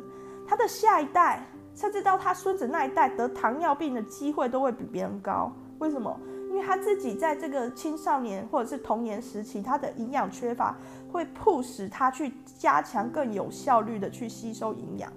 [0.47, 1.47] 他的下一代。
[1.75, 6.19] 甚至到他孙子那一代得糖尿病的机会都会比别人高，为什么？
[6.49, 10.75] 因为他自己在这个青少年或者是童年时期，他的营养缺乏
[11.13, 15.13] 会迫使他去加强更有效率的去吸收营养，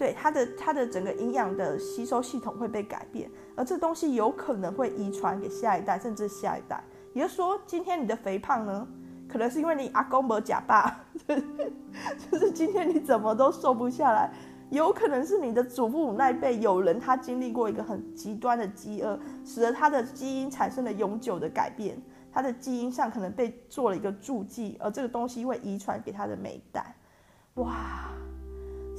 [0.00, 6.82] 对他的他的整个营养的吸收系统会被改变，而这东西有可能会遗传给下一代，甚至下一代。
[7.12, 8.88] 也就是说，今天你的肥胖呢，
[9.28, 14.32] 可能是因为你阿公没假爸， 就是今天你怎么都瘦不下来。
[14.70, 22.00] 有可能是你的祖父母那一辈有人，他经历过一个很极端的饥饿，使得他的基因产生了永久的改变，
[22.32, 26.94] 他的基因上可能被做了一个注记，而这个东西会遗传给他的每一代。
[27.54, 28.12] 哇，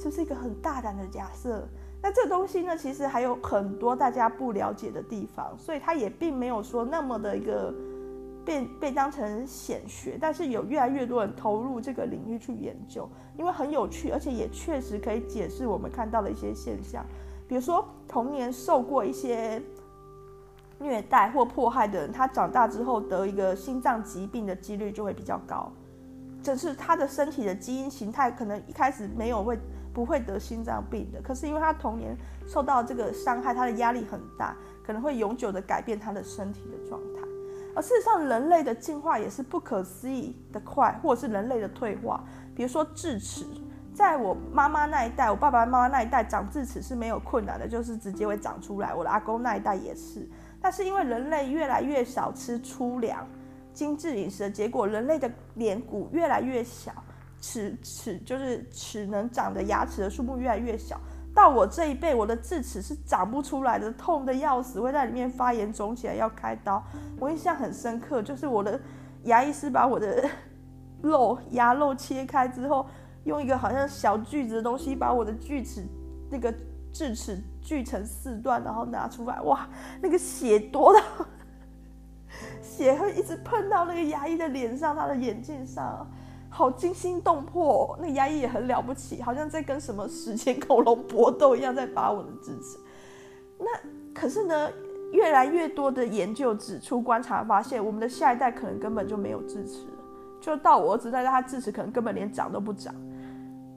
[0.02, 1.68] 这是一个很大胆的假设。
[2.02, 7.72] 那这东西呢，其实还有很多大家不了解的地方，所以它也并没有说那么的一个。
[8.44, 17.06] 被被当成显学，但是有越来越多人投入这个领域去研究，因为很有趣，而且也确实可以解释我们看到的一些现象，
[17.46, 19.62] 比如说童年受过一些
[20.80, 25.70] 虐待或迫害的人，他长大之后得一个心脏疾病的几率就会比较高，
[26.42, 29.58] 就是他的身体的基因形态可能一开始没有会
[29.94, 32.16] 不会得心脏病的，可是因为他童年
[32.46, 37.20] 受到这个伤害，他的压力很大，可能会永久的改变他的身体的状态。
[37.74, 42.22] 而事实上，人类的进化也是不可思议的快，或者是人类的退化。
[42.54, 43.46] 比如说智齿，
[43.94, 48.94] 在我妈妈那一代，我爸爸妈妈那一代长智齿是没有困难的，就是直接会长出来。
[48.94, 50.28] 我的阿公那一代也是，
[50.60, 53.26] 但是因为人类越来越少吃粗粮、
[53.72, 56.92] 精致饮食的结果，人类的脸骨越来越小，
[57.40, 61.00] 齿齿就是齿能长的牙齿的数目越来越小。
[61.34, 66.82] 到我这一辈，我的智齿是长不出来的，痛得要死，会在里面发炎肿起来要开刀。
[67.18, 68.78] 我印象很深刻，就是我的
[69.24, 70.28] 牙医师把我的
[71.00, 72.86] 肉牙肉切开之后，
[73.24, 75.82] 用一个好像小锯子的东西把我的锯齿
[76.30, 76.52] 那个
[76.92, 79.66] 智齿锯成四段，然后拿出来，哇，
[80.02, 81.00] 那个血多到
[82.76, 86.06] 血会一直喷到那个牙医的脸上，他的眼镜上。
[86.54, 92.78] 好惊心动魄，那牙医也很了不起，好像在跟什么史前恐龙搏斗一样，在拔我的智齿。
[93.58, 93.66] 那
[94.12, 94.70] 可是呢，
[95.12, 99.86] 越来越多的研究指出，观察发现，我们的下一代可能根本就没有智齿，
[100.42, 102.94] 就到我儿子那代，他智齿可能根本连长都不长。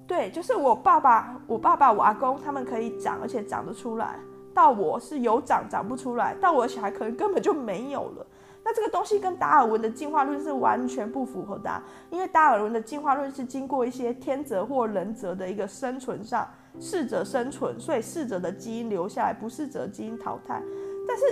[0.06, 4.20] 对，就是我爸爸、我爸爸、我阿公他们可以长，而且长得出来，
[4.54, 8.28] 到我是有长长不出来，到我的小孩可能根本就没有了。
[8.68, 11.70] 那这个东西跟达尔文的进化论是完全不符合的，
[12.09, 16.49] 因为达尔文的进化论是经过一些天择或人择的一个生存上，
[16.80, 20.59] 适者生存，所以适者的基因留下来，不适者基因淘汰。
[21.07, 21.24] 但是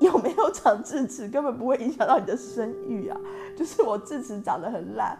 [0.00, 3.18] 有没有长智齿根本不会影响到你的生育啊，
[3.56, 5.18] 就是我智齿长得很烂，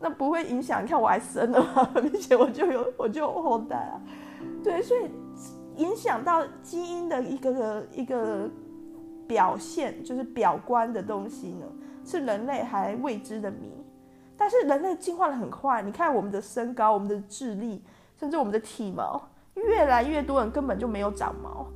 [0.00, 0.84] 那不会影响。
[0.84, 3.96] 你看我还生了嘛， 而且我就有我就有后代啊，
[4.62, 5.10] 对，所以
[5.82, 8.50] 影响到基因的一个一个。
[9.28, 11.66] 表现就是表观的东西呢，
[12.04, 13.70] 是人类还未知的谜。
[14.36, 17.82] 但是人类进化得很快，你看我们的身高、我们的智力，
[18.18, 19.20] 甚至我们的体毛，
[19.54, 21.66] 越来越多人根本就没有长毛。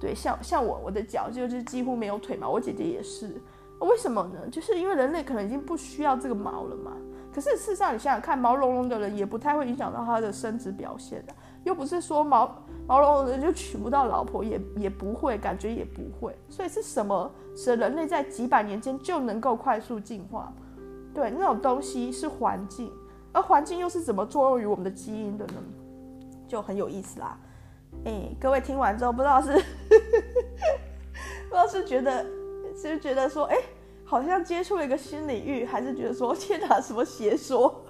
[0.00, 3.40] 对，像像我，我的脚就是几乎没有腿毛，我姐姐也是。
[3.80, 4.48] 为什么呢？
[4.50, 6.92] 就是因为人类可能已经不需要这个毛了嘛。
[7.32, 11.32] 可是事实上，你想想看，毛茸茸的人也不太会影响到他的生殖表现的。
[11.62, 12.52] 又不是说毛
[12.88, 16.34] 毛茸茸的人就娶不到老婆，也也不会，感觉也不会。
[16.48, 20.50] 所以是什么使人类在几百年间就能够快速进化？
[21.12, 22.90] 对，那种东西是环境，
[23.30, 25.54] 而环境又是怎么作用于我们的基因的呢？
[26.48, 27.38] 就很有意思啦。
[28.06, 29.60] 哎，各位听完之后，不知道是 不
[31.50, 32.22] 知道是觉得
[32.74, 33.56] 是不是觉得说，哎，
[34.02, 37.84] 好像接触了一个新领域，还是觉得说，天哪，什么邪说？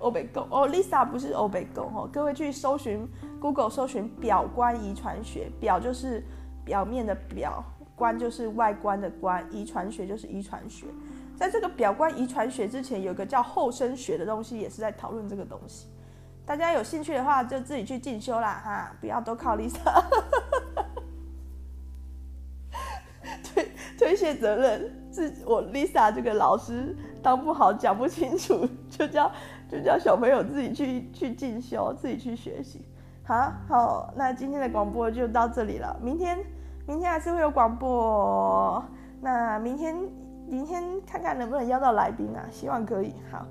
[0.00, 3.06] 欧北共哦，Lisa 不是欧北共哦，各位去搜寻
[3.38, 6.24] Google 搜寻表观遗传学，表就是
[6.64, 7.62] 表面的表，
[7.94, 10.86] 观就是外观的观，遗传学就是遗传学。
[11.36, 15.86] 在这个表观遗传学之前，有个叫后生学的东西，也是在讨论这个东西。
[16.46, 20.02] 大家有兴趣的话，就自己去进修啦哈，不要都靠 Lisa。
[23.44, 29.30] 推推卸责任是我 Lisa 这个老师当不好，讲不清楚，就叫。
[29.70, 32.84] 就叫小朋友自己去去进修，自己去学习。
[33.22, 35.96] 好，好，那今天的广播就到这里了。
[36.02, 36.36] 明天，
[36.88, 38.84] 明天还是会有广播。
[39.20, 39.96] 那明天，
[40.48, 42.42] 明天看看能不能邀到来宾啊？
[42.50, 43.14] 希望可以。
[43.30, 43.46] 好，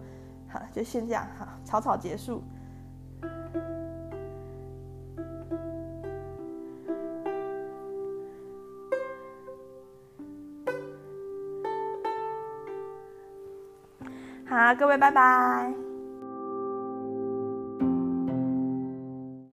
[0.49, 1.25] 好，就先这样。
[1.37, 2.43] 好，草草结束。
[14.45, 15.88] 好，各位，拜拜。